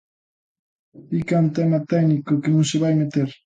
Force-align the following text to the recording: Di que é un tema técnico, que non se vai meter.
Di 1.09 1.19
que 1.27 1.35
é 1.37 1.43
un 1.45 1.49
tema 1.57 1.79
técnico, 1.91 2.31
que 2.41 2.49
non 2.55 2.63
se 2.69 2.77
vai 2.83 2.93
meter. 3.01 3.29